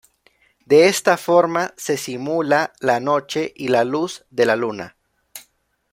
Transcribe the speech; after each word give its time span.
De 0.65 0.87
esta 0.87 1.15
forma, 1.15 1.75
se 1.77 1.95
simula 1.95 2.73
la 2.79 2.99
noche 2.99 3.53
y 3.55 3.67
la 3.67 3.83
luz 3.83 4.25
de 4.31 4.47
la 4.47 4.55
luna. 4.55 4.97